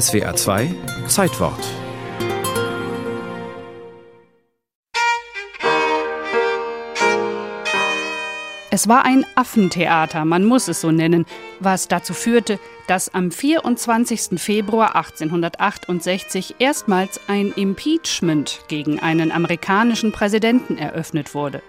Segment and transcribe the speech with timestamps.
[0.00, 0.74] SWA 2
[1.06, 1.60] Zeitwort
[8.72, 11.26] Es war ein Affentheater, man muss es so nennen,
[11.60, 14.40] was dazu führte, dass am 24.
[14.40, 21.62] Februar 1868 erstmals ein Impeachment gegen einen amerikanischen Präsidenten eröffnet wurde.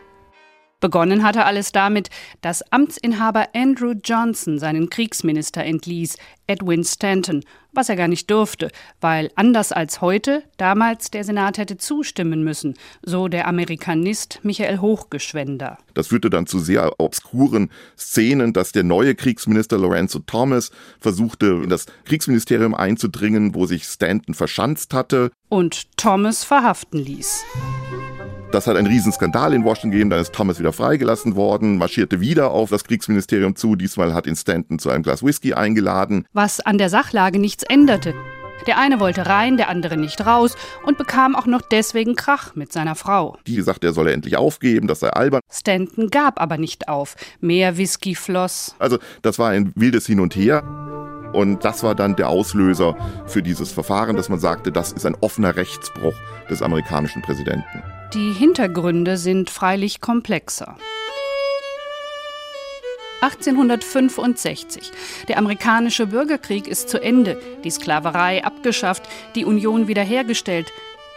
[0.81, 2.09] Begonnen hatte alles damit,
[2.41, 6.17] dass Amtsinhaber Andrew Johnson seinen Kriegsminister entließ,
[6.47, 8.69] Edwin Stanton, was er gar nicht durfte,
[9.01, 15.77] weil anders als heute damals der Senat hätte zustimmen müssen, so der Amerikanist Michael Hochgeschwender.
[15.93, 21.69] Das führte dann zu sehr obskuren Szenen, dass der neue Kriegsminister Lorenzo Thomas versuchte, in
[21.69, 25.31] das Kriegsministerium einzudringen, wo sich Stanton verschanzt hatte.
[25.49, 27.43] Und Thomas verhaften ließ.
[28.55, 30.09] Das hat einen Riesenskandal in Washington gegeben.
[30.11, 33.75] Dann ist Thomas wieder freigelassen worden, marschierte wieder auf das Kriegsministerium zu.
[33.75, 36.25] Diesmal hat ihn Stanton zu einem Glas Whisky eingeladen.
[36.31, 38.13] Was an der Sachlage nichts änderte.
[38.65, 40.55] Der eine wollte rein, der andere nicht raus
[40.85, 43.37] und bekam auch noch deswegen Krach mit seiner Frau.
[43.45, 45.41] Die sagte, er solle endlich aufgeben, das sei albern.
[45.51, 47.17] Stanton gab aber nicht auf.
[47.41, 48.73] Mehr Whisky floss.
[48.79, 50.63] Also, das war ein wildes Hin und Her.
[51.33, 55.17] Und das war dann der Auslöser für dieses Verfahren, dass man sagte, das ist ein
[55.19, 56.15] offener Rechtsbruch
[56.49, 57.83] des amerikanischen Präsidenten.
[58.15, 60.77] Die Hintergründe sind freilich komplexer.
[63.19, 64.89] 1865.
[65.27, 69.03] Der amerikanische Bürgerkrieg ist zu Ende, die Sklaverei abgeschafft,
[69.35, 70.71] die Union wiederhergestellt,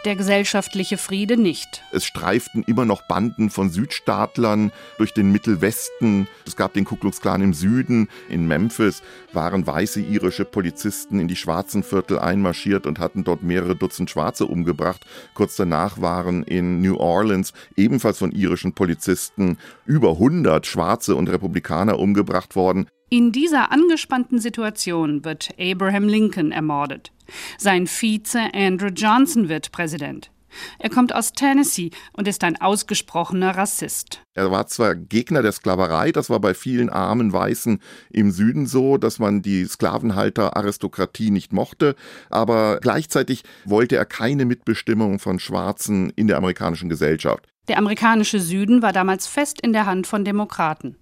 [0.05, 1.83] der gesellschaftliche Friede nicht.
[1.91, 6.27] Es streiften immer noch Banden von Südstaatlern durch den Mittelwesten.
[6.45, 8.07] Es gab den Ku Klux Klan im Süden.
[8.29, 9.01] In Memphis
[9.33, 14.45] waren weiße irische Polizisten in die schwarzen Viertel einmarschiert und hatten dort mehrere Dutzend Schwarze
[14.45, 15.05] umgebracht.
[15.33, 21.99] Kurz danach waren in New Orleans ebenfalls von irischen Polizisten über 100 Schwarze und Republikaner
[21.99, 22.87] umgebracht worden.
[23.11, 27.11] In dieser angespannten Situation wird Abraham Lincoln ermordet.
[27.57, 30.29] Sein Vize Andrew Johnson wird Präsident.
[30.77, 34.21] Er kommt aus Tennessee und ist ein ausgesprochener Rassist.
[34.35, 37.79] Er war zwar Gegner der Sklaverei, das war bei vielen armen Weißen
[38.11, 41.95] im Süden so, dass man die Sklavenhalter-Aristokratie nicht mochte,
[42.29, 47.47] aber gleichzeitig wollte er keine Mitbestimmung von Schwarzen in der amerikanischen Gesellschaft.
[47.67, 50.95] Der amerikanische Süden war damals fest in der Hand von Demokraten.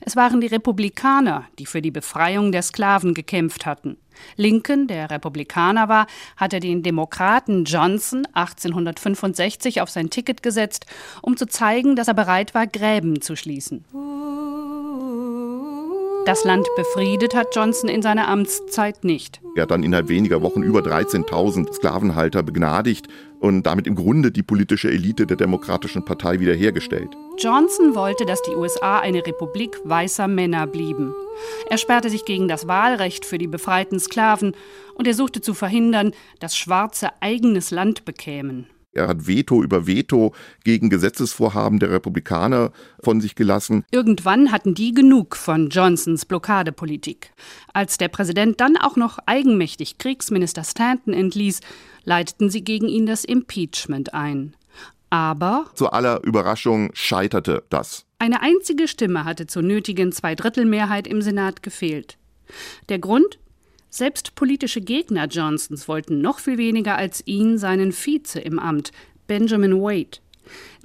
[0.00, 3.96] Es waren die Republikaner, die für die Befreiung der Sklaven gekämpft hatten.
[4.36, 6.06] Lincoln, der Republikaner war,
[6.36, 10.86] hatte den Demokraten Johnson 1865 auf sein Ticket gesetzt,
[11.22, 13.84] um zu zeigen, dass er bereit war, Gräben zu schließen.
[16.24, 19.40] Das Land befriedet hat Johnson in seiner Amtszeit nicht.
[19.56, 23.08] Er hat dann innerhalb weniger Wochen über 13.000 Sklavenhalter begnadigt
[23.40, 27.08] und damit im Grunde die politische Elite der Demokratischen Partei wiederhergestellt.
[27.38, 31.12] Johnson wollte, dass die USA eine Republik weißer Männer blieben.
[31.68, 34.54] Er sperrte sich gegen das Wahlrecht für die befreiten Sklaven
[34.94, 38.68] und er suchte zu verhindern, dass Schwarze eigenes Land bekämen.
[38.94, 42.72] Er hat Veto über Veto gegen Gesetzesvorhaben der Republikaner
[43.02, 43.84] von sich gelassen.
[43.90, 47.32] Irgendwann hatten die genug von Johnsons Blockadepolitik.
[47.72, 51.60] Als der Präsident dann auch noch eigenmächtig Kriegsminister Stanton entließ,
[52.04, 54.54] leiteten sie gegen ihn das Impeachment ein.
[55.08, 58.04] Aber zu aller Überraschung scheiterte das.
[58.18, 62.18] Eine einzige Stimme hatte zur nötigen Zweidrittelmehrheit im Senat gefehlt.
[62.88, 63.38] Der Grund?
[63.94, 68.90] Selbst politische Gegner Johnsons wollten noch viel weniger als ihn seinen Vize im Amt,
[69.26, 70.18] Benjamin Wade.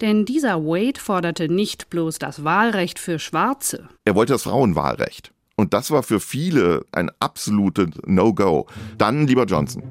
[0.02, 3.88] Denn dieser Wade forderte nicht bloß das Wahlrecht für Schwarze.
[4.04, 5.32] Er wollte das Frauenwahlrecht.
[5.56, 8.68] Und das war für viele ein absolutes No-Go.
[8.98, 9.84] Dann lieber Johnson.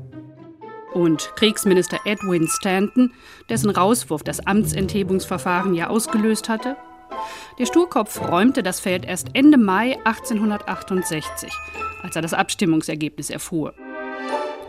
[0.93, 3.15] Und Kriegsminister Edwin Stanton,
[3.49, 6.77] dessen Rauswurf das Amtsenthebungsverfahren ja ausgelöst hatte?
[7.59, 11.53] Der Sturkopf räumte das Feld erst Ende Mai 1868
[12.07, 13.75] als er das Abstimmungsergebnis erfuhr.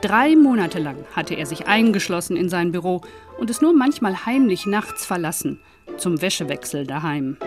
[0.02, 3.02] Drei Monate lang hatte er sich eingeschlossen in sein Büro
[3.40, 5.60] und es nur manchmal heimlich nachts verlassen,
[5.98, 7.38] zum Wäschewechsel daheim.